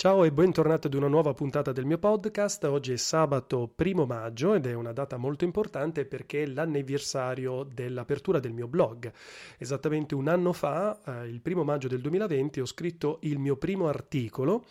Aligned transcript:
Ciao 0.00 0.22
e 0.22 0.30
bentornato 0.30 0.86
ad 0.86 0.94
una 0.94 1.08
nuova 1.08 1.34
puntata 1.34 1.72
del 1.72 1.84
mio 1.84 1.98
podcast. 1.98 2.62
Oggi 2.62 2.92
è 2.92 2.96
sabato 2.96 3.68
primo 3.74 4.06
maggio 4.06 4.54
ed 4.54 4.66
è 4.66 4.72
una 4.72 4.92
data 4.92 5.16
molto 5.16 5.42
importante 5.42 6.04
perché 6.04 6.44
è 6.44 6.46
l'anniversario 6.46 7.64
dell'apertura 7.64 8.38
del 8.38 8.52
mio 8.52 8.68
blog. 8.68 9.10
Esattamente 9.58 10.14
un 10.14 10.28
anno 10.28 10.52
fa, 10.52 11.00
eh, 11.04 11.26
il 11.26 11.40
primo 11.40 11.64
maggio 11.64 11.88
del 11.88 12.00
2020, 12.00 12.60
ho 12.60 12.66
scritto 12.66 13.18
il 13.22 13.40
mio 13.40 13.56
primo 13.56 13.88
articolo 13.88 14.66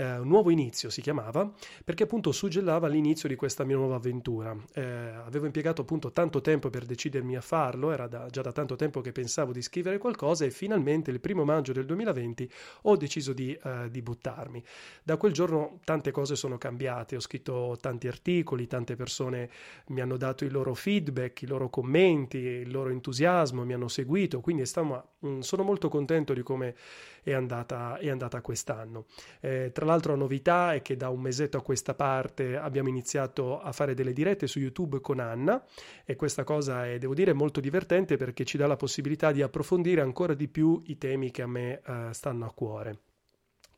eh, 0.00 0.18
Nuovo 0.22 0.48
inizio 0.48 0.88
si 0.88 1.02
chiamava, 1.02 1.52
perché 1.84 2.04
appunto 2.04 2.32
suggellava 2.32 2.88
l'inizio 2.88 3.28
di 3.28 3.36
questa 3.36 3.64
mia 3.64 3.76
nuova 3.76 3.96
avventura. 3.96 4.56
Eh, 4.72 4.82
avevo 4.82 5.44
impiegato 5.44 5.82
appunto 5.82 6.10
tanto 6.10 6.40
tempo 6.40 6.70
per 6.70 6.86
decidermi 6.86 7.36
a 7.36 7.42
farlo, 7.42 7.92
era 7.92 8.06
da, 8.06 8.26
già 8.30 8.40
da 8.40 8.50
tanto 8.50 8.76
tempo 8.76 9.02
che 9.02 9.12
pensavo 9.12 9.52
di 9.52 9.60
scrivere 9.60 9.98
qualcosa 9.98 10.46
e 10.46 10.50
finalmente 10.50 11.10
il 11.10 11.20
primo 11.20 11.44
maggio 11.44 11.72
del 11.72 11.84
2020 11.84 12.50
ho 12.82 12.96
deciso 12.96 13.34
di, 13.34 13.52
eh, 13.62 13.90
di 13.90 14.00
buttarmi. 14.00 14.64
Da 15.02 15.18
quel 15.18 15.32
giorno 15.32 15.80
tante 15.84 16.12
cose 16.12 16.34
sono 16.34 16.56
cambiate, 16.56 17.16
ho 17.16 17.20
scritto 17.20 17.76
tanti 17.78 18.08
articoli, 18.08 18.66
tante 18.66 18.96
persone 18.96 19.50
mi 19.88 20.00
hanno 20.00 20.16
dato 20.16 20.46
i 20.46 20.48
loro 20.48 20.72
feedback, 20.72 21.42
i 21.42 21.46
loro 21.46 21.68
commenti, 21.68 22.38
il 22.38 22.70
loro 22.70 22.88
entusiasmo, 22.88 23.66
mi 23.66 23.74
hanno 23.74 23.88
seguito, 23.88 24.40
quindi 24.40 24.64
stiamo, 24.64 25.10
mm, 25.26 25.40
sono 25.40 25.62
molto 25.62 25.90
contento 25.90 26.32
di 26.32 26.42
come 26.42 26.74
è 27.22 27.32
andata, 27.32 27.98
è 27.98 28.08
andata 28.08 28.40
quest'anno. 28.40 29.06
Eh, 29.40 29.70
tra 29.72 29.86
l'altro 29.86 30.12
la 30.12 30.18
novità 30.18 30.74
è 30.74 30.82
che 30.82 30.96
da 30.96 31.08
un 31.08 31.20
mesetto 31.20 31.56
a 31.56 31.62
questa 31.62 31.94
parte 31.94 32.56
abbiamo 32.56 32.88
iniziato 32.88 33.60
a 33.60 33.72
fare 33.72 33.94
delle 33.94 34.12
dirette 34.12 34.46
su 34.46 34.58
YouTube 34.58 35.00
con 35.00 35.20
Anna 35.20 35.64
e 36.04 36.16
questa 36.16 36.44
cosa 36.44 36.86
è, 36.86 36.98
devo 36.98 37.14
dire, 37.14 37.32
molto 37.32 37.60
divertente 37.60 38.16
perché 38.16 38.44
ci 38.44 38.56
dà 38.56 38.66
la 38.66 38.76
possibilità 38.76 39.32
di 39.32 39.42
approfondire 39.42 40.00
ancora 40.00 40.34
di 40.34 40.48
più 40.48 40.82
i 40.86 40.98
temi 40.98 41.30
che 41.30 41.42
a 41.42 41.46
me 41.46 41.80
eh, 41.84 42.08
stanno 42.12 42.46
a 42.46 42.52
cuore. 42.52 43.09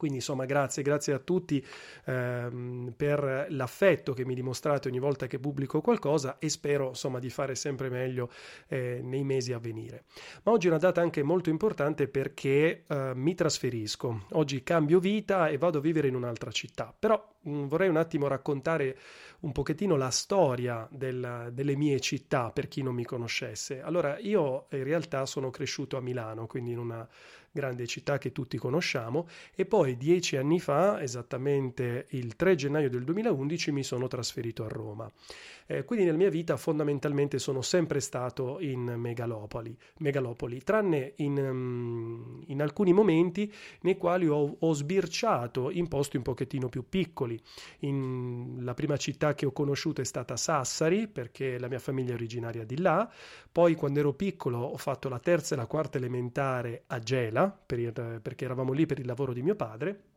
Quindi 0.02 0.19
insomma 0.19 0.47
grazie, 0.47 0.83
grazie 0.83 1.12
a 1.12 1.20
tutti 1.20 1.65
ehm, 2.06 2.93
per 2.97 3.47
l'affetto 3.51 4.15
che 4.15 4.24
mi 4.24 4.35
dimostrate 4.35 4.88
ogni 4.88 4.99
volta 4.99 5.29
che 5.29 5.38
pubblico 5.38 5.80
qualcosa 5.80 6.40
e 6.40 6.49
spero 6.49 6.88
insomma 6.88 7.21
di 7.21 7.30
fare 7.30 7.54
sempre 7.54 7.88
meglio 7.88 8.29
eh, 8.66 8.99
nei 9.01 9.23
mesi 9.23 9.52
a 9.52 9.60
venire. 9.60 10.02
Ma 10.43 10.51
oggi 10.51 10.66
è 10.66 10.71
una 10.71 10.80
data 10.80 11.01
anche 11.01 11.23
molto 11.23 11.51
importante 11.51 12.09
perché 12.09 12.82
eh, 12.85 13.12
mi 13.15 13.37
trasferisco. 13.37 14.24
Oggi 14.32 14.65
cambio 14.65 14.99
vita 14.99 15.46
e 15.46 15.57
vado 15.57 15.79
a 15.79 15.80
vivere 15.80 16.09
in 16.09 16.16
un'altra 16.16 16.51
città. 16.51 16.93
Però 16.99 17.32
vorrei 17.43 17.88
un 17.88 17.96
attimo 17.96 18.29
raccontare 18.29 18.96
un 19.40 19.52
pochettino 19.52 19.96
la 19.96 20.10
storia 20.10 20.87
del, 20.90 21.51
delle 21.52 21.76
mie 21.76 22.01
città 22.01 22.51
per 22.51 22.68
chi 22.68 22.82
non 22.82 22.95
mi 22.95 23.04
conoscesse. 23.04 23.82
Allora 23.82 24.18
io 24.18 24.66
in 24.71 24.84
realtà 24.84 25.26
sono 25.26 25.51
cresciuto 25.51 25.96
a 25.96 26.01
Milano, 26.01 26.46
quindi 26.46 26.73
in 26.73 26.79
una 26.79 27.09
grande 27.52 27.87
città 27.87 28.18
che 28.18 28.32
tutti 28.32 28.57
conosciamo, 28.57 29.29
e 29.54 29.66
poi 29.66 29.96
dieci 29.96 30.37
anni 30.37 30.59
fa, 30.59 31.02
esattamente 31.02 32.07
il 32.10 32.34
3 32.34 32.54
gennaio 32.54 32.88
del 32.88 33.04
2011, 33.04 33.73
mi 33.73 33.82
sono 33.84 34.09
trasferito 34.09 34.65
a 34.65 34.68
Roma. 34.68 35.10
Eh, 35.66 35.84
quindi 35.84 36.04
nella 36.04 36.16
mia 36.16 36.30
vita 36.30 36.56
fondamentalmente 36.56 37.38
sono 37.38 37.62
sempre 37.62 38.01
stato 38.01 38.59
in 38.60 38.95
megalopoli, 38.96 39.77
megalopoli 39.99 40.62
tranne 40.62 41.12
in, 41.16 41.38
um, 41.38 42.43
in, 42.46 42.60
alcuni 42.60 42.93
momenti 42.93 43.52
nei 43.82 43.96
quali 43.96 44.27
ho, 44.27 44.56
ho, 44.59 44.73
sbirciato 44.73 45.71
in 45.71 45.88
posti 45.88 46.16
un 46.16 46.23
pochettino 46.23 46.68
più 46.68 46.88
piccoli. 46.88 47.32
In, 47.80 48.59
la 48.61 48.75
prima 48.75 48.97
città 48.97 49.35
che 49.35 49.47
ho 49.47 49.52
conosciuto 49.52 50.01
è 50.01 50.05
stata 50.05 50.37
Sassari, 50.37 51.09
perché 51.09 51.59
la 51.59 51.69
mia 51.69 51.79
famiglia 51.79 52.13
è 52.13 52.15
originaria 52.15 52.65
di 52.65 52.80
là. 52.80 53.11
Poi 53.51 53.74
quando 53.74 54.01
ero 54.01 54.15
piccolo 54.15 54.59
ho 54.59 54.77
fatto 54.77 55.09
la 55.09 55.19
terza 55.19 55.55
e 55.55 55.59
la 55.59 55.66
quarta 55.66 55.99
elementare 55.99 56.85
a 56.87 56.99
Gela, 56.99 57.51
per 57.51 58.21
perché 58.23 58.45
eravamo 58.45 58.73
lì 58.73 58.87
per 58.87 58.99
il 58.99 59.07
lavoro 59.07 59.33
di 59.33 59.43
mio 59.43 59.55
padre 59.55 60.11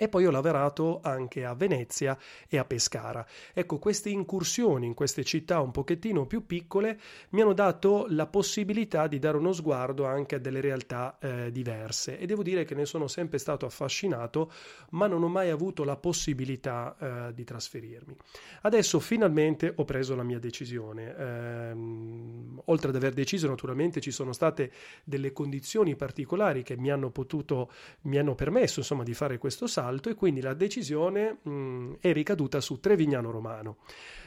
e 0.00 0.08
poi 0.08 0.24
ho 0.24 0.30
lavorato 0.30 1.00
anche 1.02 1.44
a 1.44 1.52
Venezia 1.52 2.16
e 2.48 2.56
a 2.56 2.64
Pescara. 2.64 3.26
Ecco, 3.52 3.78
queste 3.78 4.08
incursioni 4.08 4.86
in 4.86 4.94
queste 4.94 5.24
città 5.24 5.60
un 5.60 5.72
pochettino 5.72 6.24
più 6.24 6.46
piccole 6.46 6.98
mi 7.30 7.42
hanno 7.42 7.52
dato 7.52 8.06
la 8.08 8.26
possibilità 8.26 9.06
di 9.08 9.18
dare 9.18 9.36
uno 9.36 9.52
sguardo 9.52 10.06
anche 10.06 10.36
a 10.36 10.38
delle 10.38 10.62
realtà 10.62 11.18
eh, 11.20 11.52
diverse 11.52 12.18
e 12.18 12.24
devo 12.24 12.42
dire 12.42 12.64
che 12.64 12.74
ne 12.74 12.86
sono 12.86 13.08
sempre 13.08 13.36
stato 13.36 13.66
affascinato, 13.66 14.50
ma 14.92 15.06
non 15.06 15.22
ho 15.22 15.28
mai 15.28 15.50
avuto 15.50 15.84
la 15.84 15.96
possibilità 15.96 16.96
eh, 16.98 17.34
di 17.34 17.44
trasferirmi. 17.44 18.16
Adesso 18.62 19.00
finalmente 19.00 19.70
ho 19.76 19.84
preso 19.84 20.14
la 20.14 20.22
mia 20.22 20.38
decisione. 20.38 21.14
Ehm, 21.14 22.62
oltre 22.64 22.88
ad 22.88 22.96
aver 22.96 23.12
deciso, 23.12 23.48
naturalmente 23.48 24.00
ci 24.00 24.12
sono 24.12 24.32
state 24.32 24.72
delle 25.04 25.34
condizioni 25.34 25.94
particolari 25.94 26.62
che 26.62 26.78
mi 26.78 26.90
hanno 26.90 27.10
potuto, 27.10 27.70
mi 28.02 28.16
hanno 28.16 28.34
permesso 28.34 28.78
insomma 28.78 29.02
di 29.02 29.12
fare 29.12 29.36
questo 29.36 29.66
salto 29.70 29.88
alto 30.00 30.08
e 30.08 30.14
quindi 30.14 30.40
la 30.40 30.54
decisione 30.54 31.38
mh, 31.42 31.96
è 32.00 32.12
ricaduta 32.12 32.60
su 32.60 32.80
Trevignano 32.80 33.30
Romano. 33.30 33.78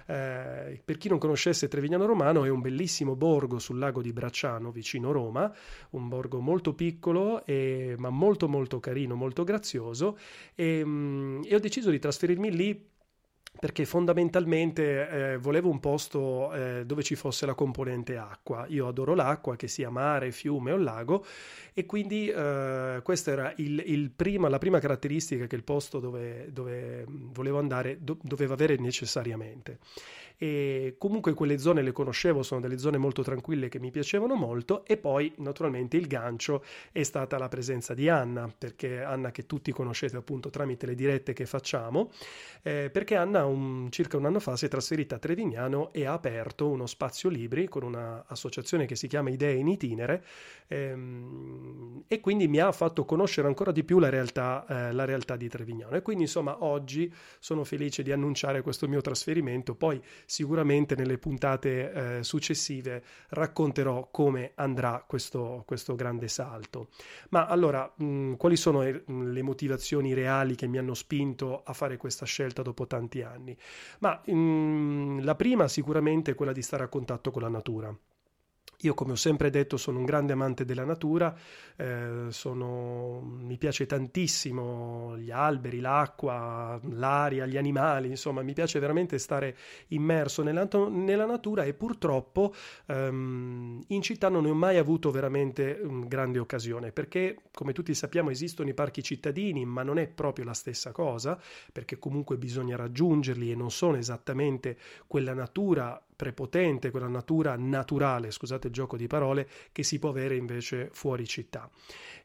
Eh, 0.05 0.81
per 0.83 0.97
chi 0.97 1.07
non 1.07 1.17
conoscesse 1.17 1.69
Trevignano 1.69 2.05
Romano 2.05 2.43
è 2.43 2.49
un 2.49 2.59
bellissimo 2.59 3.15
borgo 3.15 3.57
sul 3.57 3.79
lago 3.79 4.01
di 4.01 4.11
Bracciano 4.11 4.71
vicino 4.71 5.11
Roma, 5.11 5.51
un 5.91 6.09
borgo 6.09 6.39
molto 6.39 6.73
piccolo 6.73 7.45
e, 7.45 7.95
ma 7.97 8.09
molto 8.09 8.49
molto 8.49 8.79
carino, 8.79 9.15
molto 9.15 9.43
grazioso 9.43 10.17
e, 10.55 10.83
mh, 10.83 11.43
e 11.45 11.55
ho 11.55 11.59
deciso 11.59 11.89
di 11.89 11.99
trasferirmi 11.99 12.51
lì 12.51 12.91
perché 13.59 13.85
fondamentalmente 13.85 15.09
eh, 15.09 15.37
volevo 15.37 15.69
un 15.69 15.79
posto 15.79 16.51
eh, 16.53 16.85
dove 16.85 17.03
ci 17.03 17.15
fosse 17.15 17.45
la 17.45 17.53
componente 17.53 18.17
acqua. 18.17 18.65
Io 18.69 18.87
adoro 18.87 19.15
l'acqua, 19.15 19.55
che 19.55 19.67
sia 19.67 19.89
mare, 19.89 20.31
fiume 20.31 20.71
o 20.71 20.77
lago, 20.77 21.25
e 21.73 21.85
quindi 21.85 22.27
eh, 22.27 22.99
questa 23.03 23.31
era 23.31 23.53
il, 23.57 23.81
il 23.85 24.11
prima, 24.11 24.49
la 24.49 24.57
prima 24.57 24.79
caratteristica 24.79 25.47
che 25.47 25.55
il 25.55 25.63
posto 25.63 25.99
dove, 25.99 26.51
dove 26.51 27.05
volevo 27.07 27.59
andare 27.59 27.97
do, 28.01 28.17
doveva 28.21 28.53
avere 28.53 28.77
necessariamente 28.77 29.79
e 30.37 30.95
comunque 30.97 31.33
quelle 31.33 31.57
zone 31.57 31.81
le 31.81 31.91
conoscevo, 31.91 32.43
sono 32.43 32.59
delle 32.59 32.77
zone 32.77 32.97
molto 32.97 33.23
tranquille 33.23 33.69
che 33.69 33.79
mi 33.79 33.91
piacevano 33.91 34.35
molto 34.35 34.85
e 34.85 34.97
poi 34.97 35.31
naturalmente 35.37 35.95
il 35.95 36.07
gancio 36.07 36.63
è 36.91 37.03
stata 37.03 37.37
la 37.37 37.47
presenza 37.47 37.93
di 37.93 38.09
Anna, 38.09 38.53
perché 38.55 39.01
Anna 39.01 39.31
che 39.31 39.45
tutti 39.45 39.71
conoscete 39.71 40.17
appunto 40.17 40.49
tramite 40.49 40.85
le 40.85 40.95
dirette 40.95 41.31
che 41.31 41.45
facciamo, 41.45 42.11
eh, 42.61 42.89
perché 42.91 43.15
Anna 43.15 43.42
un, 43.45 43.87
circa 43.91 44.17
un 44.17 44.25
anno 44.25 44.39
fa 44.39 44.55
si 44.55 44.65
è 44.65 44.67
trasferita 44.67 45.15
a 45.15 45.19
Trevignano 45.19 45.91
e 45.93 46.05
ha 46.05 46.13
aperto 46.13 46.69
uno 46.69 46.85
spazio 46.85 47.29
libri 47.29 47.67
con 47.67 47.83
un'associazione 47.83 48.85
che 48.85 48.95
si 48.95 49.07
chiama 49.07 49.29
Idee 49.29 49.55
in 49.55 49.67
Itinere 49.67 50.23
ehm, 50.67 52.03
e 52.07 52.19
quindi 52.19 52.47
mi 52.47 52.59
ha 52.59 52.71
fatto 52.71 53.05
conoscere 53.05 53.47
ancora 53.47 53.71
di 53.71 53.83
più 53.83 53.99
la 53.99 54.09
realtà, 54.09 54.65
eh, 54.67 54.91
la 54.91 55.05
realtà 55.05 55.35
di 55.35 55.47
Trevignano 55.47 55.95
e 55.95 56.01
quindi 56.01 56.23
insomma 56.23 56.63
oggi 56.63 57.11
sono 57.39 57.63
felice 57.63 58.03
di 58.03 58.11
annunciare 58.11 58.61
questo 58.61 58.87
mio 58.87 59.01
trasferimento, 59.01 59.75
poi 59.75 60.01
sicuramente 60.25 60.95
nelle 60.95 61.17
puntate 61.17 62.17
eh, 62.19 62.23
successive 62.23 63.03
racconterò 63.29 64.09
come 64.11 64.51
andrà 64.55 65.03
questo, 65.05 65.63
questo 65.65 65.95
grande 65.95 66.27
salto. 66.27 66.89
Ma 67.29 67.47
allora, 67.47 67.91
mh, 67.95 68.33
quali 68.35 68.55
sono 68.55 68.81
le 68.81 69.41
motivazioni 69.41 70.13
reali 70.13 70.55
che 70.55 70.67
mi 70.67 70.77
hanno 70.77 70.93
spinto 70.93 71.63
a 71.63 71.73
fare 71.73 71.97
questa 71.97 72.25
scelta 72.25 72.61
dopo 72.61 72.87
tanti 72.87 73.21
anni? 73.21 73.32
Ma 73.99 74.21
mh, 74.25 75.23
la 75.23 75.35
prima 75.35 75.67
sicuramente 75.67 76.31
è 76.31 76.35
quella 76.35 76.51
di 76.51 76.61
stare 76.61 76.83
a 76.83 76.87
contatto 76.87 77.31
con 77.31 77.41
la 77.41 77.49
natura. 77.49 77.95
Io, 78.83 78.93
come 78.93 79.13
ho 79.13 79.15
sempre 79.15 79.49
detto, 79.49 79.77
sono 79.77 79.99
un 79.99 80.03
grande 80.03 80.33
amante 80.33 80.65
della 80.65 80.83
natura, 80.83 81.33
eh, 81.77 82.25
sono, 82.29 83.21
mi 83.21 83.57
piace 83.57 83.85
tantissimo 83.85 85.17
gli 85.17 85.31
alberi, 85.31 85.79
l'acqua, 85.79 86.77
l'aria, 86.89 87.45
gli 87.45 87.55
animali, 87.55 88.09
insomma, 88.09 88.41
mi 88.41 88.51
piace 88.51 88.79
veramente 88.79 89.17
stare 89.19 89.55
immerso 89.89 90.43
nella, 90.43 90.67
nella 90.89 91.25
natura 91.25 91.63
e 91.63 91.73
purtroppo 91.73 92.53
ehm, 92.87 93.83
in 93.87 94.01
città 94.01 94.27
non 94.27 94.43
ne 94.43 94.49
ho 94.49 94.53
mai 94.53 94.77
avuto 94.77 95.11
veramente 95.11 95.79
um, 95.81 96.05
grande 96.05 96.39
occasione, 96.39 96.91
perché 96.91 97.37
come 97.53 97.71
tutti 97.71 97.93
sappiamo 97.95 98.31
esistono 98.31 98.67
i 98.67 98.73
parchi 98.73 99.01
cittadini, 99.01 99.63
ma 99.65 99.83
non 99.83 99.97
è 99.97 100.07
proprio 100.07 100.43
la 100.43 100.53
stessa 100.53 100.91
cosa, 100.91 101.39
perché 101.71 101.97
comunque 101.99 102.37
bisogna 102.37 102.75
raggiungerli 102.75 103.49
e 103.49 103.55
non 103.55 103.71
sono 103.71 103.95
esattamente 103.95 104.77
quella 105.07 105.33
natura 105.33 106.01
prepotente, 106.23 106.89
quella 106.89 107.09
natura 107.09 107.57
naturale, 107.57 108.31
scusate 108.31 108.67
il 108.67 108.73
gioco 108.73 108.95
di 108.95 109.07
parole, 109.07 109.45
che 109.73 109.83
si 109.83 109.99
può 109.99 110.09
avere 110.09 110.37
invece 110.37 110.87
fuori 110.93 111.27
città. 111.27 111.69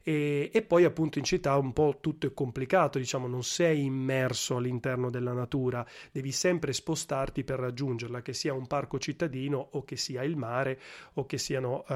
E, 0.01 0.49
e, 0.53 0.61
poi 0.61 0.85
appunto 0.85 1.17
in 1.19 1.25
città 1.25 1.57
un 1.57 1.73
po' 1.73 1.97
tutto 1.99 2.25
è 2.25 2.33
complicato, 2.33 2.97
diciamo, 2.97 3.27
non 3.27 3.43
sei 3.43 3.83
immerso 3.83 4.55
all'interno 4.55 5.09
della 5.09 5.33
natura, 5.33 5.85
devi 6.13 6.31
sempre 6.31 6.71
spostarti 6.71 7.43
per 7.43 7.59
raggiungerla, 7.59 8.21
che 8.21 8.31
sia 8.31 8.53
un 8.53 8.67
parco 8.67 8.99
cittadino 8.99 9.67
o 9.71 9.83
che 9.83 9.97
sia 9.97 10.23
il 10.23 10.37
mare 10.37 10.79
o 11.15 11.25
che 11.25 11.37
siano 11.37 11.83
uh, 11.85 11.93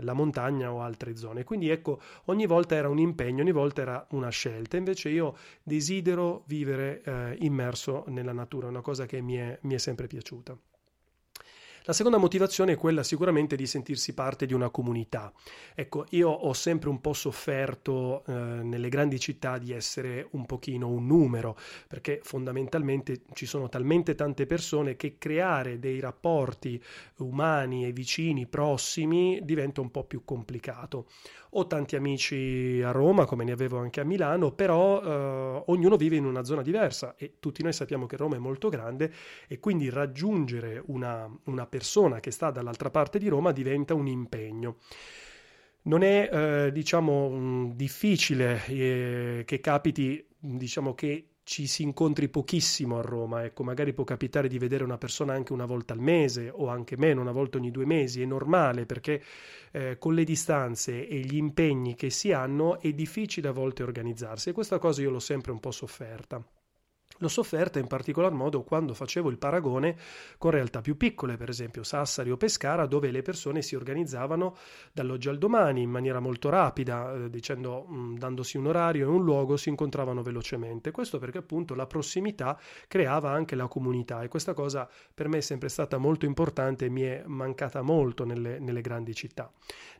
la 0.00 0.12
montagna 0.12 0.72
o 0.72 0.80
altre 0.80 1.14
zone. 1.14 1.44
Quindi 1.44 1.70
ecco, 1.70 2.00
ogni 2.24 2.46
volta 2.46 2.74
era 2.74 2.88
un 2.88 2.98
impegno, 2.98 3.42
ogni 3.42 3.52
volta 3.52 3.82
era 3.82 4.04
una 4.10 4.30
scelta, 4.30 4.76
invece 4.76 5.08
io 5.10 5.36
desidero 5.62 6.42
vivere 6.46 7.00
uh, 7.06 7.44
immerso 7.44 8.02
nella 8.08 8.32
natura, 8.32 8.66
una 8.66 8.80
cosa 8.80 9.06
che 9.06 9.20
mi 9.20 9.36
è, 9.36 9.56
mi 9.62 9.74
è 9.74 9.78
sempre 9.78 10.08
piaciuta. 10.08 10.58
La 11.88 11.94
seconda 11.94 12.18
motivazione 12.18 12.72
è 12.72 12.76
quella 12.76 13.02
sicuramente 13.02 13.56
di 13.56 13.66
sentirsi 13.66 14.12
parte 14.12 14.44
di 14.44 14.52
una 14.52 14.68
comunità. 14.68 15.32
Ecco, 15.74 16.04
io 16.10 16.28
ho 16.28 16.52
sempre 16.52 16.90
un 16.90 17.00
po' 17.00 17.14
sofferto 17.14 18.24
eh, 18.26 18.32
nelle 18.34 18.90
grandi 18.90 19.18
città 19.18 19.56
di 19.56 19.72
essere 19.72 20.28
un 20.32 20.44
pochino 20.44 20.86
un 20.86 21.06
numero, 21.06 21.56
perché 21.86 22.20
fondamentalmente 22.22 23.22
ci 23.32 23.46
sono 23.46 23.70
talmente 23.70 24.14
tante 24.14 24.44
persone 24.44 24.96
che 24.96 25.16
creare 25.16 25.78
dei 25.78 25.98
rapporti 25.98 26.78
umani 27.20 27.86
e 27.86 27.92
vicini, 27.92 28.46
prossimi, 28.46 29.40
diventa 29.42 29.80
un 29.80 29.90
po' 29.90 30.04
più 30.04 30.26
complicato. 30.26 31.06
Ho 31.52 31.66
tanti 31.66 31.96
amici 31.96 32.82
a 32.84 32.90
Roma, 32.90 33.24
come 33.24 33.44
ne 33.44 33.52
avevo 33.52 33.78
anche 33.78 34.00
a 34.00 34.04
Milano, 34.04 34.52
però 34.52 35.00
eh, 35.00 35.62
ognuno 35.68 35.96
vive 35.96 36.16
in 36.16 36.26
una 36.26 36.44
zona 36.44 36.60
diversa 36.60 37.14
e 37.16 37.36
tutti 37.40 37.62
noi 37.62 37.72
sappiamo 37.72 38.04
che 38.04 38.18
Roma 38.18 38.36
è 38.36 38.38
molto 38.38 38.68
grande 38.68 39.10
e 39.48 39.58
quindi 39.58 39.88
raggiungere 39.88 40.82
una, 40.84 41.26
una 41.44 41.64
persona 41.64 41.76
che 42.20 42.30
sta 42.30 42.50
dall'altra 42.50 42.90
parte 42.90 43.18
di 43.18 43.28
Roma 43.28 43.52
diventa 43.52 43.94
un 43.94 44.06
impegno. 44.06 44.76
Non 45.82 46.02
è, 46.02 46.28
eh, 46.30 46.72
diciamo, 46.72 47.72
difficile 47.74 48.64
eh, 48.66 49.42
che 49.46 49.60
capiti, 49.60 50.24
diciamo, 50.38 50.94
che 50.94 51.28
ci 51.48 51.66
si 51.66 51.82
incontri 51.82 52.28
pochissimo 52.28 52.98
a 52.98 53.00
Roma, 53.00 53.42
ecco, 53.42 53.64
magari 53.64 53.94
può 53.94 54.04
capitare 54.04 54.48
di 54.48 54.58
vedere 54.58 54.84
una 54.84 54.98
persona 54.98 55.32
anche 55.32 55.54
una 55.54 55.64
volta 55.64 55.94
al 55.94 55.98
mese 55.98 56.50
o 56.52 56.68
anche 56.68 56.98
meno, 56.98 57.22
una 57.22 57.32
volta 57.32 57.56
ogni 57.56 57.70
due 57.70 57.86
mesi, 57.86 58.20
è 58.20 58.26
normale 58.26 58.84
perché 58.84 59.22
eh, 59.72 59.96
con 59.98 60.12
le 60.12 60.24
distanze 60.24 61.08
e 61.08 61.20
gli 61.20 61.36
impegni 61.36 61.94
che 61.94 62.10
si 62.10 62.32
hanno 62.32 62.78
è 62.80 62.92
difficile 62.92 63.48
a 63.48 63.52
volte 63.52 63.82
organizzarsi 63.82 64.50
e 64.50 64.52
questa 64.52 64.78
cosa 64.78 65.00
io 65.00 65.08
l'ho 65.08 65.20
sempre 65.20 65.50
un 65.50 65.58
po' 65.58 65.70
sofferta. 65.70 66.44
L'ho 67.18 67.28
sofferta 67.28 67.78
in 67.78 67.86
particolar 67.86 68.32
modo 68.32 68.62
quando 68.62 68.94
facevo 68.94 69.28
il 69.28 69.38
paragone 69.38 69.96
con 70.38 70.50
realtà 70.50 70.80
più 70.80 70.96
piccole, 70.96 71.36
per 71.36 71.48
esempio 71.48 71.82
Sassari 71.82 72.30
o 72.30 72.36
Pescara, 72.36 72.86
dove 72.86 73.10
le 73.10 73.22
persone 73.22 73.62
si 73.62 73.74
organizzavano 73.74 74.56
dall'oggi 74.92 75.28
al 75.28 75.38
domani 75.38 75.82
in 75.82 75.90
maniera 75.90 76.20
molto 76.20 76.48
rapida, 76.48 77.14
eh, 77.14 77.30
dicendo, 77.30 77.86
mm, 77.90 78.16
dandosi 78.18 78.56
un 78.56 78.66
orario 78.66 79.06
e 79.06 79.10
un 79.10 79.24
luogo, 79.24 79.56
si 79.56 79.68
incontravano 79.68 80.22
velocemente. 80.22 80.90
Questo 80.90 81.18
perché 81.18 81.38
appunto 81.38 81.74
la 81.74 81.86
prossimità 81.86 82.58
creava 82.86 83.30
anche 83.30 83.56
la 83.56 83.66
comunità 83.66 84.22
e 84.22 84.28
questa 84.28 84.54
cosa 84.54 84.88
per 85.12 85.28
me 85.28 85.38
è 85.38 85.40
sempre 85.42 85.68
stata 85.68 85.98
molto 85.98 86.24
importante 86.24 86.84
e 86.84 86.88
mi 86.88 87.02
è 87.02 87.22
mancata 87.26 87.82
molto 87.82 88.24
nelle, 88.24 88.58
nelle 88.58 88.80
grandi 88.80 89.14
città. 89.14 89.50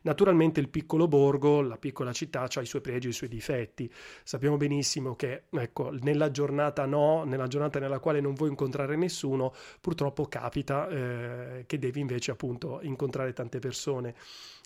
Naturalmente 0.03 0.59
il 0.59 0.69
piccolo 0.69 1.07
borgo, 1.07 1.61
la 1.61 1.77
piccola 1.77 2.13
città 2.13 2.41
ha 2.41 2.61
i 2.61 2.65
suoi 2.65 2.81
pregi 2.81 3.07
e 3.07 3.09
i 3.09 3.13
suoi 3.13 3.29
difetti. 3.29 3.91
Sappiamo 4.23 4.57
benissimo 4.57 5.15
che 5.15 5.43
ecco, 5.49 5.91
nella 6.01 6.31
giornata 6.31 6.85
nella 7.25 7.47
giornata 7.47 7.79
nella 7.79 7.99
quale 7.99 8.21
non 8.21 8.33
vuoi 8.33 8.49
incontrare 8.49 8.95
nessuno, 8.95 9.53
purtroppo 9.81 10.25
capita 10.25 10.87
eh, 10.87 11.63
che 11.65 11.79
devi 11.79 11.99
invece 11.99 12.31
appunto 12.31 12.79
incontrare 12.81 13.33
tante 13.33 13.59
persone. 13.59 14.15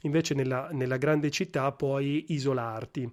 Invece 0.04 0.34
nella, 0.34 0.70
nella 0.72 0.98
grande 0.98 1.30
città 1.32 1.72
puoi 1.72 2.26
isolarti 2.30 3.12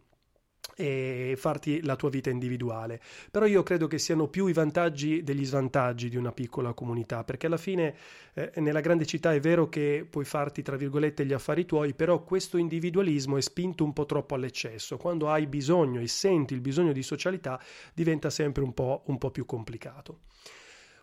e 0.80 1.34
farti 1.36 1.82
la 1.82 1.94
tua 1.96 2.08
vita 2.08 2.30
individuale. 2.30 3.00
Però 3.30 3.44
io 3.44 3.62
credo 3.62 3.86
che 3.86 3.98
siano 3.98 4.28
più 4.28 4.46
i 4.46 4.52
vantaggi 4.52 5.22
degli 5.22 5.44
svantaggi 5.44 6.08
di 6.08 6.16
una 6.16 6.32
piccola 6.32 6.72
comunità, 6.72 7.22
perché 7.22 7.46
alla 7.46 7.58
fine 7.58 7.94
eh, 8.32 8.52
nella 8.56 8.80
grande 8.80 9.04
città 9.04 9.34
è 9.34 9.40
vero 9.40 9.68
che 9.68 10.06
puoi 10.08 10.24
farti, 10.24 10.62
tra 10.62 10.76
virgolette, 10.76 11.26
gli 11.26 11.34
affari 11.34 11.66
tuoi, 11.66 11.92
però 11.92 12.22
questo 12.24 12.56
individualismo 12.56 13.36
è 13.36 13.42
spinto 13.42 13.84
un 13.84 13.92
po' 13.92 14.06
troppo 14.06 14.34
all'eccesso. 14.34 14.96
Quando 14.96 15.28
hai 15.28 15.46
bisogno 15.46 16.00
e 16.00 16.06
senti 16.06 16.54
il 16.54 16.60
bisogno 16.60 16.92
di 16.92 17.02
socialità, 17.02 17.60
diventa 17.92 18.30
sempre 18.30 18.62
un 18.62 18.72
po', 18.72 19.02
un 19.06 19.18
po 19.18 19.30
più 19.30 19.44
complicato. 19.44 20.20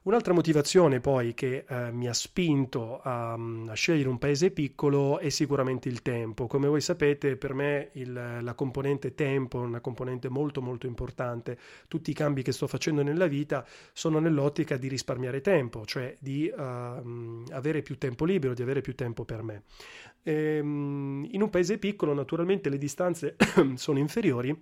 Un'altra 0.07 0.31
motivazione 0.31 1.01
poi 1.01 1.33
che 1.33 1.65
eh, 1.67 1.91
mi 1.91 2.07
ha 2.07 2.13
spinto 2.13 3.01
a, 3.01 3.33
a, 3.33 3.73
scegliere 3.73 4.07
un 4.07 4.17
paese 4.17 4.51
piccolo 4.51 5.19
è 5.19 5.27
sicuramente 5.27 5.89
il 5.89 6.01
tempo. 6.01 6.47
Come 6.47 6.69
voi 6.69 6.79
sapete, 6.79 7.35
per 7.35 7.53
me 7.53 7.89
il, 7.95 8.13
la 8.13 8.53
componente 8.53 9.15
tempo 9.15 9.61
è 9.61 9.65
una 9.65 9.81
componente 9.81 10.29
molto 10.29 10.61
molto 10.61 10.87
importante. 10.87 11.57
Tutti 11.89 12.11
i 12.11 12.13
cambi 12.13 12.41
che 12.41 12.53
sto 12.53 12.67
facendo 12.67 13.03
nella 13.03 13.27
vita 13.27 13.67
sono 13.91 14.19
nell'ottica 14.19 14.77
di 14.77 14.87
risparmiare 14.87 15.41
tempo, 15.41 15.85
cioè 15.85 16.15
di 16.19 16.49
uh, 16.55 17.43
avere 17.51 17.81
più 17.81 17.97
tempo 17.97 18.23
libero, 18.23 18.53
di 18.53 18.61
avere 18.61 18.79
più 18.79 18.95
tempo 18.95 19.25
per 19.25 19.43
me. 19.43 19.63
E, 20.23 20.55
ehm, 20.55 21.27
in 21.31 21.41
un 21.41 21.49
paese 21.49 21.79
piccolo 21.79 22.13
naturalmente 22.13 22.69
le 22.69 22.77
distanze 22.77 23.35
sono 23.75 23.99
inferiori 23.99 24.57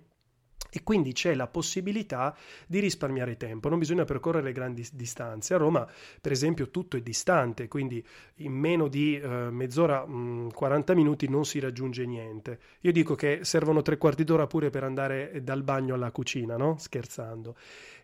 e 0.76 0.82
quindi 0.82 1.14
c'è 1.14 1.34
la 1.34 1.46
possibilità 1.46 2.36
di 2.66 2.80
risparmiare 2.80 3.38
tempo, 3.38 3.70
non 3.70 3.78
bisogna 3.78 4.04
percorrere 4.04 4.52
grandi 4.52 4.86
distanze. 4.92 5.54
A 5.54 5.56
Roma, 5.56 5.88
per 6.20 6.32
esempio, 6.32 6.70
tutto 6.70 6.98
è 6.98 7.00
distante, 7.00 7.66
quindi 7.66 8.04
in 8.36 8.52
meno 8.52 8.86
di 8.86 9.18
eh, 9.18 9.26
mezz'ora, 9.50 10.04
mh, 10.04 10.52
40 10.52 10.94
minuti 10.94 11.30
non 11.30 11.46
si 11.46 11.60
raggiunge 11.60 12.04
niente. 12.04 12.58
Io 12.80 12.92
dico 12.92 13.14
che 13.14 13.38
servono 13.40 13.80
tre 13.80 13.96
quarti 13.96 14.22
d'ora 14.22 14.46
pure 14.46 14.68
per 14.68 14.84
andare 14.84 15.40
dal 15.42 15.62
bagno 15.62 15.94
alla 15.94 16.10
cucina, 16.10 16.58
no? 16.58 16.76
Scherzando. 16.76 17.56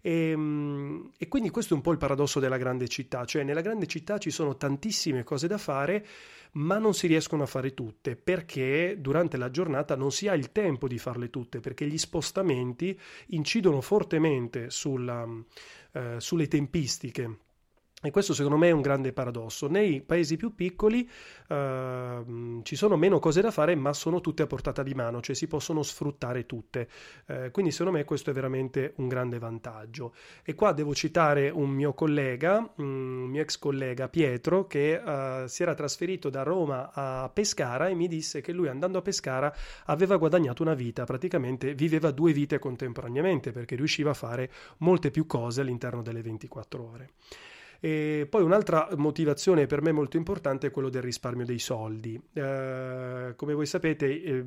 E, 0.02 0.36
mh, 0.36 1.12
e 1.16 1.28
quindi 1.28 1.48
questo 1.50 1.72
è 1.72 1.76
un 1.76 1.82
po' 1.82 1.92
il 1.92 1.98
paradosso 1.98 2.40
della 2.40 2.58
grande 2.58 2.88
città, 2.88 3.24
cioè 3.24 3.44
nella 3.44 3.60
grande 3.60 3.86
città 3.86 4.18
ci 4.18 4.30
sono 4.30 4.56
tantissime 4.56 5.22
cose 5.22 5.46
da 5.46 5.58
fare 5.58 6.04
ma 6.54 6.76
non 6.76 6.92
si 6.92 7.06
riescono 7.06 7.44
a 7.44 7.46
fare 7.46 7.72
tutte 7.72 8.16
perché 8.16 8.96
durante 8.98 9.36
la 9.36 9.50
giornata 9.50 9.96
non 9.96 10.12
si 10.12 10.28
ha 10.28 10.34
il 10.34 10.52
tempo 10.52 10.86
di 10.86 10.98
farle 10.98 11.30
tutte 11.30 11.60
perché 11.60 11.86
gli 11.86 11.96
spostamenti 11.96 12.98
incidono 13.28 13.80
fortemente 13.80 14.68
sulla, 14.68 15.26
eh, 15.92 16.16
sulle 16.18 16.48
tempistiche 16.48 17.38
e 18.04 18.10
questo 18.10 18.34
secondo 18.34 18.56
me 18.56 18.68
è 18.68 18.72
un 18.72 18.80
grande 18.80 19.12
paradosso. 19.12 19.68
Nei 19.68 20.00
paesi 20.00 20.36
più 20.36 20.56
piccoli 20.56 21.08
uh, 21.48 22.62
ci 22.62 22.74
sono 22.74 22.96
meno 22.96 23.20
cose 23.20 23.40
da 23.40 23.52
fare, 23.52 23.76
ma 23.76 23.92
sono 23.92 24.20
tutte 24.20 24.42
a 24.42 24.46
portata 24.48 24.82
di 24.82 24.92
mano, 24.92 25.20
cioè 25.20 25.36
si 25.36 25.46
possono 25.46 25.84
sfruttare 25.84 26.44
tutte. 26.44 26.88
Uh, 27.26 27.52
quindi 27.52 27.70
secondo 27.70 27.96
me 27.96 28.04
questo 28.04 28.30
è 28.30 28.32
veramente 28.32 28.94
un 28.96 29.06
grande 29.06 29.38
vantaggio. 29.38 30.14
E 30.42 30.54
qua 30.54 30.72
devo 30.72 30.94
citare 30.96 31.48
un 31.48 31.70
mio 31.70 31.94
collega, 31.94 32.72
un 32.78 33.28
mio 33.28 33.40
ex 33.40 33.56
collega 33.58 34.08
Pietro, 34.08 34.66
che 34.66 35.00
uh, 35.00 35.46
si 35.46 35.62
era 35.62 35.74
trasferito 35.74 36.28
da 36.28 36.42
Roma 36.42 36.90
a 36.92 37.30
Pescara 37.32 37.86
e 37.88 37.94
mi 37.94 38.08
disse 38.08 38.40
che 38.40 38.50
lui 38.50 38.66
andando 38.66 38.98
a 38.98 39.02
Pescara 39.02 39.54
aveva 39.84 40.16
guadagnato 40.16 40.62
una 40.62 40.74
vita, 40.74 41.04
praticamente 41.04 41.74
viveva 41.74 42.10
due 42.10 42.32
vite 42.32 42.58
contemporaneamente 42.58 43.52
perché 43.52 43.76
riusciva 43.76 44.10
a 44.10 44.14
fare 44.14 44.50
molte 44.78 45.12
più 45.12 45.24
cose 45.24 45.60
all'interno 45.60 46.02
delle 46.02 46.20
24 46.20 46.82
ore. 46.82 47.10
E 47.84 48.28
poi 48.30 48.44
un'altra 48.44 48.90
motivazione 48.96 49.66
per 49.66 49.82
me 49.82 49.90
molto 49.90 50.16
importante 50.16 50.68
è 50.68 50.70
quello 50.70 50.88
del 50.88 51.02
risparmio 51.02 51.44
dei 51.44 51.58
soldi. 51.58 52.14
Eh, 52.32 53.32
come 53.34 53.54
voi 53.54 53.66
sapete, 53.66 54.22
eh, 54.22 54.44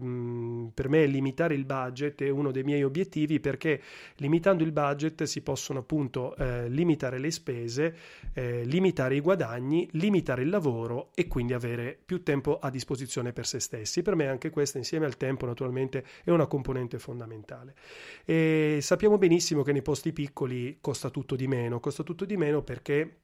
per 0.74 0.88
me 0.88 1.06
limitare 1.06 1.54
il 1.54 1.66
budget 1.66 2.22
è 2.24 2.30
uno 2.30 2.52
dei 2.52 2.64
miei 2.64 2.86
obiettivi 2.86 3.42
perché 3.42 3.82
limitando 4.20 4.64
il 4.64 4.72
budget 4.72 5.24
si 5.24 5.42
possono 5.42 5.80
appunto 5.80 6.34
eh, 6.38 6.70
limitare 6.70 7.18
le 7.18 7.30
spese, 7.30 7.96
eh, 8.32 8.64
limitare 8.64 9.16
i 9.18 9.20
guadagni, 9.20 9.86
limitare 9.92 10.44
il 10.44 10.50
lavoro 10.50 11.10
e 11.14 11.28
quindi 11.28 11.52
avere 11.52 12.00
più 12.06 12.24
tempo 12.24 12.60
a 12.60 12.70
disposizione 12.70 13.34
per 13.34 13.46
se 13.46 13.60
stessi. 13.60 14.02
Per 14.02 14.16
me 14.16 14.30
anche 14.30 14.50
questa 14.50 14.78
insieme 14.78 15.08
al 15.08 15.18
tempo 15.18 15.46
naturalmente 15.46 16.06
è 16.24 16.30
una 16.30 16.48
componente 16.48 17.00
fondamentale. 17.00 17.76
E 18.24 18.78
sappiamo 18.80 19.18
benissimo 19.18 19.62
che 19.62 19.74
nei 19.74 19.82
posti 19.82 20.14
piccoli 20.14 20.78
costa 20.80 21.10
tutto 21.10 21.36
di 21.36 21.48
meno, 21.50 21.82
costa 21.82 22.02
tutto 22.02 22.24
di 22.24 22.38
meno 22.38 22.62
perché 22.62 23.24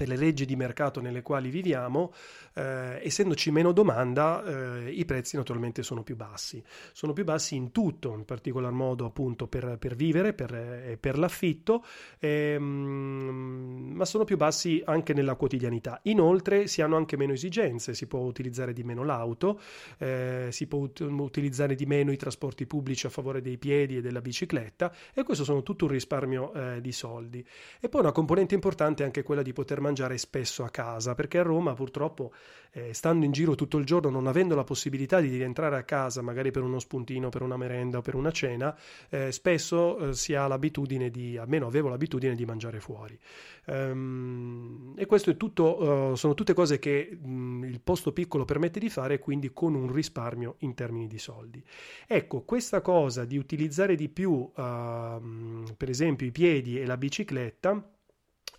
per 0.00 0.08
le 0.08 0.16
leggi 0.16 0.46
di 0.46 0.56
mercato 0.56 1.02
nelle 1.02 1.20
quali 1.20 1.50
viviamo, 1.50 2.10
eh, 2.54 3.02
essendoci 3.04 3.50
meno 3.50 3.70
domanda, 3.70 4.42
eh, 4.82 4.90
i 4.92 5.04
prezzi 5.04 5.36
naturalmente 5.36 5.82
sono 5.82 6.02
più 6.02 6.16
bassi. 6.16 6.64
Sono 6.92 7.12
più 7.12 7.24
bassi 7.24 7.54
in 7.54 7.70
tutto, 7.70 8.14
in 8.14 8.24
particolar 8.24 8.72
modo 8.72 9.04
appunto 9.04 9.46
per, 9.46 9.76
per 9.78 9.94
vivere, 9.96 10.32
per, 10.32 10.54
eh, 10.54 10.96
per 10.98 11.18
l'affitto, 11.18 11.84
ehm, 12.18 13.92
ma 13.92 14.06
sono 14.06 14.24
più 14.24 14.38
bassi 14.38 14.80
anche 14.86 15.12
nella 15.12 15.34
quotidianità. 15.34 16.00
Inoltre 16.04 16.66
si 16.66 16.80
hanno 16.80 16.96
anche 16.96 17.18
meno 17.18 17.34
esigenze, 17.34 17.92
si 17.92 18.06
può 18.06 18.20
utilizzare 18.20 18.72
di 18.72 18.82
meno 18.82 19.04
l'auto, 19.04 19.60
eh, 19.98 20.48
si 20.50 20.66
può 20.66 20.78
ut- 20.78 21.00
utilizzare 21.00 21.74
di 21.74 21.84
meno 21.84 22.10
i 22.10 22.16
trasporti 22.16 22.66
pubblici 22.66 23.04
a 23.04 23.10
favore 23.10 23.42
dei 23.42 23.58
piedi 23.58 23.98
e 23.98 24.00
della 24.00 24.22
bicicletta 24.22 24.94
e 25.12 25.24
questo 25.24 25.44
sono 25.44 25.62
tutto 25.62 25.84
un 25.84 25.90
risparmio 25.90 26.54
eh, 26.54 26.80
di 26.80 26.92
soldi. 26.92 27.46
E 27.78 27.90
poi 27.90 28.00
una 28.00 28.12
componente 28.12 28.54
importante 28.54 29.02
è 29.02 29.06
anche 29.06 29.22
quella 29.22 29.42
di 29.42 29.52
poter 29.52 29.80
mangiare 29.90 30.16
spesso 30.18 30.62
a 30.62 30.70
casa, 30.70 31.14
perché 31.14 31.38
a 31.38 31.42
Roma 31.42 31.74
purtroppo, 31.74 32.32
eh, 32.72 32.94
stando 32.94 33.24
in 33.24 33.32
giro 33.32 33.56
tutto 33.56 33.76
il 33.76 33.84
giorno, 33.84 34.08
non 34.08 34.28
avendo 34.28 34.54
la 34.54 34.62
possibilità 34.62 35.20
di 35.20 35.28
rientrare 35.28 35.76
a 35.76 35.82
casa, 35.82 36.22
magari 36.22 36.52
per 36.52 36.62
uno 36.62 36.78
spuntino, 36.78 37.28
per 37.28 37.42
una 37.42 37.56
merenda 37.56 37.98
o 37.98 38.00
per 38.00 38.14
una 38.14 38.30
cena, 38.30 38.76
eh, 39.08 39.32
spesso 39.32 39.98
eh, 39.98 40.12
si 40.14 40.34
ha 40.34 40.46
l'abitudine 40.46 41.10
di, 41.10 41.36
almeno 41.36 41.66
avevo 41.66 41.88
l'abitudine 41.88 42.36
di 42.36 42.44
mangiare 42.44 42.78
fuori. 42.78 43.18
Um, 43.66 44.94
e 44.96 45.06
questo 45.06 45.30
è 45.30 45.36
tutto, 45.36 45.82
uh, 45.82 46.14
sono 46.14 46.34
tutte 46.34 46.54
cose 46.54 46.78
che 46.78 47.18
mh, 47.20 47.64
il 47.64 47.80
posto 47.80 48.12
piccolo 48.12 48.44
permette 48.44 48.78
di 48.78 48.88
fare, 48.88 49.18
quindi 49.18 49.52
con 49.52 49.74
un 49.74 49.92
risparmio 49.92 50.54
in 50.58 50.74
termini 50.74 51.08
di 51.08 51.18
soldi. 51.18 51.62
Ecco, 52.06 52.42
questa 52.42 52.80
cosa 52.80 53.24
di 53.24 53.36
utilizzare 53.36 53.96
di 53.96 54.08
più, 54.08 54.30
uh, 54.30 54.52
per 54.54 55.88
esempio, 55.88 56.26
i 56.26 56.32
piedi 56.32 56.80
e 56.80 56.86
la 56.86 56.96
bicicletta, 56.96 57.98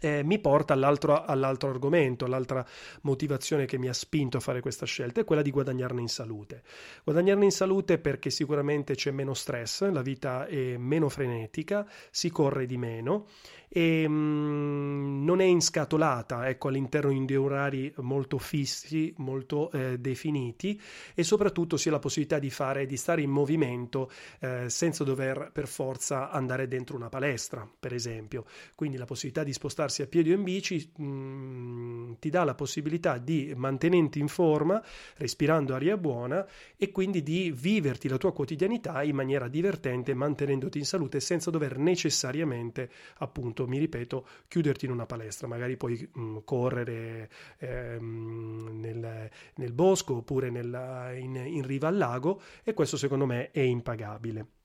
eh, 0.01 0.23
mi 0.23 0.39
porta 0.39 0.73
all'altro, 0.73 1.23
all'altro, 1.23 1.69
argomento, 1.69 2.25
l'altra 2.25 2.65
motivazione 3.01 3.65
che 3.65 3.77
mi 3.77 3.87
ha 3.87 3.93
spinto 3.93 4.37
a 4.37 4.39
fare 4.39 4.59
questa 4.59 4.85
scelta 4.85 5.21
è 5.21 5.23
quella 5.23 5.43
di 5.43 5.51
guadagnarne 5.51 6.01
in 6.01 6.09
salute. 6.09 6.63
Guadagnarne 7.03 7.45
in 7.45 7.51
salute 7.51 7.99
perché 7.99 8.31
sicuramente 8.31 8.95
c'è 8.95 9.11
meno 9.11 9.35
stress, 9.35 9.89
la 9.89 10.01
vita 10.01 10.47
è 10.47 10.75
meno 10.77 11.07
frenetica, 11.07 11.87
si 12.09 12.31
corre 12.31 12.65
di 12.65 12.77
meno 12.77 13.27
e 13.73 14.05
mh, 14.05 14.11
mm, 14.11 15.23
non 15.23 15.39
è 15.39 15.45
inscatolata 15.45 16.49
ecco, 16.49 16.67
all'interno 16.67 17.09
di 17.23 17.35
orari 17.35 17.93
molto 17.97 18.37
fissi, 18.37 19.13
molto 19.17 19.71
eh, 19.71 19.97
definiti 19.97 20.79
e 21.13 21.23
soprattutto 21.23 21.77
si 21.77 21.87
ha 21.87 21.91
la 21.91 21.99
possibilità 21.99 22.37
di 22.37 22.49
fare, 22.49 22.85
di 22.85 22.97
stare 22.97 23.21
in 23.21 23.29
movimento 23.29 24.11
eh, 24.39 24.69
senza 24.69 25.03
dover 25.05 25.51
per 25.53 25.67
forza 25.67 26.29
andare 26.31 26.67
dentro 26.67 26.97
una 26.97 27.07
palestra, 27.07 27.69
per 27.79 27.93
esempio. 27.93 28.45
Quindi 28.75 28.97
la 28.97 29.05
possibilità 29.05 29.43
di 29.43 29.53
spostarsi 29.53 29.90
a 29.99 30.07
piedi 30.07 30.31
o 30.31 30.35
in 30.35 30.43
bici 30.43 30.91
mh, 30.95 31.03
mm, 31.03 32.11
ti 32.19 32.29
dà 32.29 32.43
la 32.43 32.55
possibilità 32.55 33.17
di 33.17 33.53
mantenerti 33.55 34.19
in 34.19 34.27
forma, 34.27 34.81
respirando 35.17 35.75
aria 35.75 35.97
buona 35.97 36.47
e 36.77 36.91
quindi 36.91 37.21
di 37.21 37.51
viverti 37.55 38.07
la 38.07 38.17
tua 38.17 38.33
quotidianità 38.33 39.03
in 39.03 39.15
maniera 39.15 39.47
divertente, 39.47 40.13
mantenendoti 40.13 40.77
in 40.77 40.85
salute 40.85 41.19
senza 41.19 41.51
dover 41.51 41.77
necessariamente 41.77 42.89
appunto 43.17 43.39
appunto, 43.41 43.67
mi 43.67 43.79
ripeto, 43.79 44.27
chiuderti 44.47 44.85
in 44.85 44.91
una 44.91 45.05
palestra, 45.05 45.47
magari 45.47 45.77
puoi 45.77 46.07
mh, 46.11 46.21
mm, 46.21 46.37
correre 46.45 47.29
ehm, 47.57 48.79
nel, 48.79 49.29
nel, 49.55 49.73
bosco 49.73 50.17
oppure 50.17 50.49
nella, 50.49 51.13
in, 51.13 51.35
in 51.35 51.65
riva 51.65 51.87
al 51.87 51.97
lago 51.97 52.41
e 52.63 52.73
questo 52.73 52.97
secondo 52.97 53.25
me 53.25 53.51
è 53.51 53.61
impagabile. 53.61 54.60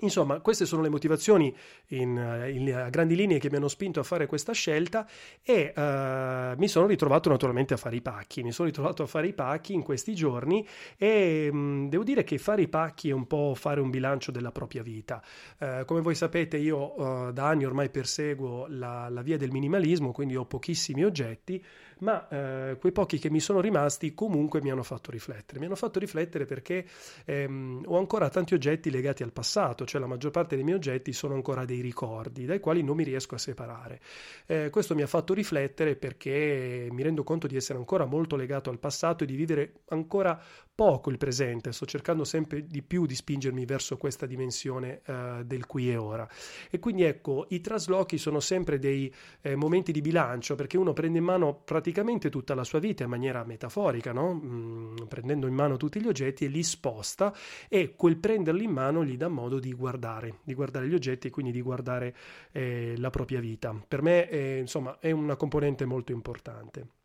Insomma, 0.00 0.40
queste 0.40 0.64
sono 0.64 0.80
le 0.80 0.88
motivazioni 0.88 1.54
in, 1.88 2.50
in, 2.50 2.74
a 2.74 2.88
grandi 2.88 3.14
linee 3.14 3.38
che 3.38 3.50
mi 3.50 3.56
hanno 3.56 3.68
spinto 3.68 4.00
a 4.00 4.02
fare 4.02 4.26
questa 4.26 4.52
scelta 4.52 5.06
e 5.42 5.72
uh, 5.76 6.58
mi 6.58 6.66
sono 6.66 6.86
ritrovato 6.86 7.28
naturalmente 7.28 7.74
a 7.74 7.76
fare 7.76 7.96
i 7.96 8.00
pacchi. 8.00 8.42
Mi 8.42 8.52
sono 8.52 8.68
ritrovato 8.68 9.02
a 9.02 9.06
fare 9.06 9.26
i 9.26 9.34
pacchi 9.34 9.74
in 9.74 9.82
questi 9.82 10.14
giorni 10.14 10.66
e 10.96 11.50
mh, 11.52 11.56
mm, 11.56 11.88
devo 11.88 12.04
dire 12.04 12.24
che 12.24 12.38
fare 12.38 12.62
i 12.62 12.68
pacchi 12.68 13.10
è 13.10 13.12
un 13.12 13.26
po' 13.26 13.54
fare 13.54 13.80
un 13.80 13.90
bilancio 13.90 14.32
della 14.32 14.50
propria 14.50 14.82
vita. 14.82 15.22
Uh, 15.58 15.84
come 15.84 16.00
voi 16.00 16.14
sapete 16.14 16.56
io 16.56 16.98
uh, 16.98 17.30
da 17.30 17.48
anni 17.48 17.66
ormai 17.66 17.90
perseguo 17.90 18.66
la, 18.68 19.10
la 19.10 19.20
via 19.22 19.36
del 19.36 19.50
minimalismo, 19.50 20.10
quindi 20.10 20.36
ho 20.36 20.46
pochissimi 20.46 21.04
oggetti 21.04 21.62
ma 22.02 22.28
eh, 22.28 22.76
quei 22.78 22.92
pochi 22.92 23.18
che 23.18 23.30
mi 23.30 23.40
sono 23.40 23.60
rimasti 23.60 24.14
comunque 24.14 24.60
mi 24.60 24.70
hanno 24.70 24.82
fatto 24.82 25.10
riflettere. 25.10 25.58
Mi 25.58 25.66
hanno 25.66 25.76
fatto 25.76 25.98
riflettere 25.98 26.44
perché 26.44 26.84
ehm, 27.24 27.82
ho 27.86 27.98
ancora 27.98 28.28
tanti 28.28 28.54
oggetti 28.54 28.90
legati 28.90 29.22
al 29.22 29.32
passato, 29.32 29.84
cioè 29.84 30.00
la 30.00 30.06
maggior 30.06 30.30
parte 30.30 30.54
dei 30.54 30.64
miei 30.64 30.76
oggetti 30.76 31.12
sono 31.12 31.34
ancora 31.34 31.64
dei 31.64 31.80
ricordi 31.80 32.44
dai 32.44 32.60
quali 32.60 32.82
non 32.82 32.96
mi 32.96 33.04
riesco 33.04 33.34
a 33.34 33.38
separare. 33.38 34.00
Eh, 34.46 34.70
questo 34.70 34.94
mi 34.94 35.02
ha 35.02 35.06
fatto 35.06 35.32
riflettere 35.32 35.96
perché 35.96 36.88
mi 36.90 37.02
rendo 37.02 37.22
conto 37.22 37.46
di 37.46 37.56
essere 37.56 37.78
ancora 37.78 38.04
molto 38.04 38.36
legato 38.36 38.70
al 38.70 38.78
passato 38.78 39.24
e 39.24 39.26
di 39.26 39.36
vivere 39.36 39.82
ancora 39.88 40.40
poco 40.82 41.10
il 41.10 41.16
presente, 41.16 41.70
sto 41.70 41.86
cercando 41.86 42.24
sempre 42.24 42.66
di 42.66 42.82
più 42.82 43.06
di 43.06 43.14
spingermi 43.14 43.64
verso 43.64 43.96
questa 43.96 44.26
dimensione 44.26 45.00
uh, 45.06 45.44
del 45.44 45.64
qui 45.64 45.88
e 45.88 45.96
ora. 45.96 46.28
E 46.72 46.80
quindi 46.80 47.04
ecco, 47.04 47.46
i 47.50 47.60
traslochi 47.60 48.18
sono 48.18 48.40
sempre 48.40 48.80
dei 48.80 49.14
eh, 49.42 49.54
momenti 49.54 49.92
di 49.92 50.00
bilancio 50.00 50.56
perché 50.56 50.76
uno 50.78 50.92
prende 50.92 51.18
in 51.18 51.24
mano 51.24 51.54
praticamente 51.54 52.30
tutta 52.30 52.56
la 52.56 52.64
sua 52.64 52.80
vita 52.80 53.04
in 53.04 53.10
maniera 53.10 53.44
metaforica, 53.44 54.10
no? 54.10 54.34
mm, 54.34 54.96
prendendo 55.06 55.46
in 55.46 55.54
mano 55.54 55.76
tutti 55.76 56.00
gli 56.00 56.08
oggetti 56.08 56.46
e 56.46 56.48
li 56.48 56.64
sposta 56.64 57.32
e 57.68 57.94
quel 57.94 58.16
prenderli 58.16 58.64
in 58.64 58.72
mano 58.72 59.04
gli 59.04 59.16
dà 59.16 59.28
modo 59.28 59.60
di 59.60 59.72
guardare, 59.74 60.38
di 60.42 60.54
guardare 60.54 60.88
gli 60.88 60.94
oggetti 60.94 61.28
e 61.28 61.30
quindi 61.30 61.52
di 61.52 61.60
guardare 61.62 62.12
eh, 62.50 62.94
la 62.96 63.10
propria 63.10 63.38
vita. 63.38 63.72
Per 63.86 64.02
me 64.02 64.28
eh, 64.28 64.58
insomma 64.58 64.98
è 64.98 65.12
una 65.12 65.36
componente 65.36 65.84
molto 65.84 66.10
importante. 66.10 67.01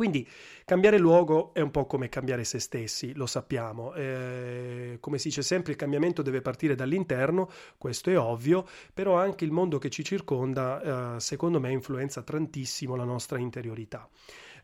Quindi 0.00 0.26
cambiare 0.64 0.96
luogo 0.96 1.52
è 1.52 1.60
un 1.60 1.70
po' 1.70 1.84
come 1.84 2.08
cambiare 2.08 2.42
se 2.44 2.58
stessi, 2.58 3.12
lo 3.12 3.26
sappiamo. 3.26 3.92
Eh, 3.92 4.96
come 4.98 5.18
si 5.18 5.28
dice 5.28 5.42
sempre, 5.42 5.72
il 5.72 5.78
cambiamento 5.78 6.22
deve 6.22 6.40
partire 6.40 6.74
dall'interno, 6.74 7.50
questo 7.76 8.08
è 8.08 8.18
ovvio, 8.18 8.66
però 8.94 9.18
anche 9.18 9.44
il 9.44 9.50
mondo 9.50 9.76
che 9.76 9.90
ci 9.90 10.02
circonda, 10.02 11.16
eh, 11.16 11.20
secondo 11.20 11.60
me, 11.60 11.70
influenza 11.70 12.22
tantissimo 12.22 12.96
la 12.96 13.04
nostra 13.04 13.38
interiorità. 13.38 14.08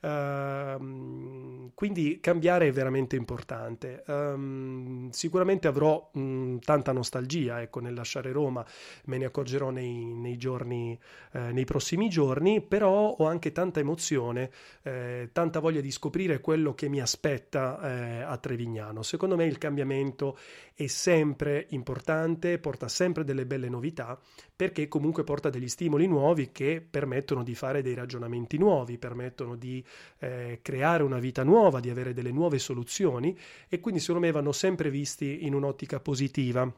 Uh, 0.01 1.71
quindi 1.75 2.21
cambiare 2.21 2.69
è 2.69 2.73
veramente 2.73 3.17
importante. 3.17 4.03
Um, 4.07 5.11
sicuramente 5.11 5.69
avrò 5.69 6.11
mh, 6.13 6.59
tanta 6.59 6.93
nostalgia 6.93 7.61
ecco, 7.61 7.81
nel 7.81 7.95
lasciare 7.95 8.33
Roma, 8.33 8.65
me 9.05 9.19
ne 9.19 9.25
accorgerò 9.25 9.71
nei, 9.71 10.05
nei, 10.15 10.37
giorni, 10.37 10.99
eh, 11.33 11.53
nei 11.53 11.65
prossimi 11.65 12.09
giorni, 12.09 12.61
però 12.61 13.17
ho 13.19 13.27
anche 13.27 13.53
tanta 13.53 13.81
emozione, 13.81 14.51
eh, 14.83 15.31
tanta 15.33 15.61
voglia 15.61 15.81
di 15.81 15.91
scoprire 15.91 16.41
quello 16.41 16.75
che 16.75 16.89
mi 16.89 17.01
aspetta 17.01 17.81
eh, 17.81 18.21
a 18.23 18.37
Trevignano. 18.39 19.03
Secondo 19.03 19.37
me 19.37 19.47
il 19.47 19.59
cambiamento 19.59 20.39
è 20.75 20.87
sempre 20.87 21.67
importante, 21.71 22.59
porta 22.59 22.89
sempre 22.89 23.25
delle 23.25 23.47
belle 23.47 23.69
novità, 23.69 24.19
perché 24.55 24.89
comunque 24.89 25.25
porta 25.25 25.51
degli 25.51 25.69
stimoli 25.69 26.07
nuovi 26.07 26.53
che 26.53 26.85
permettono 26.89 27.43
di 27.43 27.55
fare 27.55 27.83
dei 27.83 27.95
ragionamenti 27.95 28.59
nuovi, 28.59 28.99
permettono 28.99 29.57
di 29.57 29.85
eh, 30.19 30.61
creare 30.63 31.03
una 31.03 31.19
vita 31.19 31.43
nuova, 31.43 31.81
di 31.81 31.91
avere 31.91 32.13
delle 32.13 32.33
nuove 32.33 32.59
soluzioni 32.59 33.37
e 33.69 33.81
quindi 33.81 34.01
secondo 34.01 34.27
me 34.27 34.33
vanno 34.33 34.53
sempre 34.53 34.91
visti 34.91 35.45
in 35.47 35.55
un'ottica 35.55 36.01
positiva. 36.01 36.71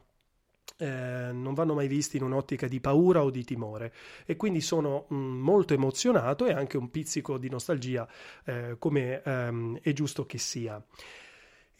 Eh, 0.77 1.31
non 1.33 1.53
vanno 1.55 1.73
mai 1.73 1.87
visti 1.87 2.17
in 2.17 2.23
un'ottica 2.23 2.67
di 2.67 2.79
paura 2.79 3.23
o 3.23 3.31
di 3.31 3.43
timore 3.43 3.91
e 4.25 4.35
quindi 4.35 4.61
sono 4.61 5.05
mh, 5.09 5.15
mm, 5.15 5.39
molto 5.41 5.73
emozionato 5.73 6.45
e 6.45 6.53
anche 6.53 6.77
un 6.77 6.91
pizzico 6.91 7.37
di 7.37 7.49
nostalgia 7.49 8.07
eh, 8.45 8.75
come 8.77 9.21
ehm, 9.23 9.79
è 9.81 9.91
giusto 9.93 10.25
che 10.25 10.37
sia. 10.37 10.81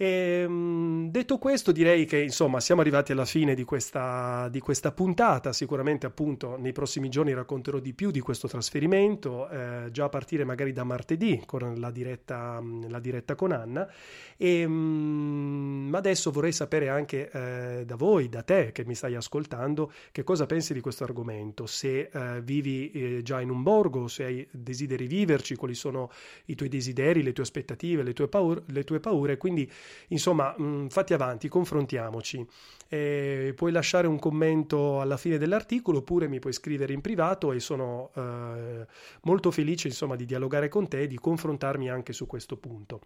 E, 0.01 0.43
ehm, 0.43 1.11
detto 1.11 1.37
questo, 1.37 1.73
direi 1.73 2.05
che 2.05 2.21
insomma 2.21 2.61
siamo 2.61 2.79
arrivati 2.79 3.11
alla 3.11 3.25
fine 3.25 3.53
di 3.53 3.65
questa, 3.65 4.47
di 4.49 4.61
questa, 4.61 4.93
puntata. 4.93 5.51
Sicuramente, 5.51 6.05
appunto, 6.05 6.55
nei 6.57 6.71
prossimi 6.71 7.09
giorni 7.09 7.33
racconterò 7.33 7.79
di 7.79 7.93
più 7.93 8.09
di 8.09 8.21
questo 8.21 8.47
trasferimento, 8.47 9.49
eh, 9.49 9.89
già 9.91 10.05
a 10.05 10.09
partire 10.09 10.45
magari 10.45 10.71
da 10.71 10.85
martedì 10.85 11.43
con 11.45 11.75
la 11.77 11.91
diretta, 11.91 12.63
la 12.87 12.99
diretta 12.99 13.35
con 13.35 13.51
Anna. 13.51 13.91
E, 14.37 14.65
ma 14.65 15.97
adesso 15.97 16.31
vorrei 16.31 16.53
sapere 16.53 16.87
anche 16.87 17.29
eh, 17.29 17.83
da 17.85 17.95
voi, 17.95 18.29
da 18.29 18.41
te 18.41 18.71
che 18.71 18.85
mi 18.85 18.95
stai 18.95 19.15
ascoltando, 19.15 19.91
che 20.13 20.23
cosa 20.23 20.45
pensi 20.45 20.73
di 20.73 20.79
questo 20.79 21.03
argomento. 21.03 21.65
Se 21.65 22.09
eh, 22.09 22.41
vivi 22.41 22.89
eh, 22.91 23.21
già 23.21 23.41
in 23.41 23.49
un 23.49 23.63
borgo, 23.63 24.07
se 24.07 24.23
hai, 24.23 24.47
desideri 24.49 25.07
viverci, 25.07 25.57
quali 25.57 25.73
sono 25.75 26.09
i 26.45 26.55
tuoi 26.55 26.69
desideri, 26.69 27.21
le 27.21 27.33
tue 27.33 27.43
aspettative, 27.43 28.01
le 28.01 28.13
tue 28.13 28.29
paure. 28.29 28.63
Le 28.67 28.85
tue 28.85 29.01
paure 29.01 29.35
quindi 29.35 29.69
Insomma, 30.09 30.53
mh, 30.57 30.63
mm, 30.63 30.87
fatti 30.87 31.13
avanti, 31.13 31.47
confrontiamoci. 31.47 32.45
Eh, 32.87 33.53
puoi 33.55 33.71
lasciare 33.71 34.07
un 34.07 34.17
commento 34.17 34.99
alla 34.99 35.17
fine 35.17 35.37
dell'articolo 35.37 35.99
oppure 35.99 36.27
mi 36.27 36.39
puoi 36.39 36.53
scrivere 36.53 36.91
in 36.91 37.01
privato 37.01 37.51
e 37.51 37.59
sono 37.59 38.09
eh, 38.15 38.87
molto 39.23 39.51
felice 39.51 39.87
insomma, 39.87 40.15
di 40.15 40.25
dialogare 40.25 40.69
con 40.69 40.87
te 40.87 41.01
e 41.01 41.07
di 41.07 41.17
confrontarmi 41.17 41.89
anche 41.89 42.13
su 42.13 42.25
questo 42.25 42.57
punto. 42.57 43.01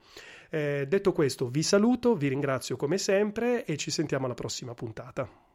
Eh, 0.49 0.85
detto 0.87 1.11
questo, 1.11 1.49
vi 1.49 1.63
saluto, 1.63 2.15
vi 2.15 2.29
ringrazio 2.29 2.77
come 2.77 2.97
sempre 2.97 3.65
e 3.65 3.75
ci 3.75 3.91
sentiamo 3.91 4.25
alla 4.25 4.35
prossima 4.35 4.73
puntata. 4.73 5.51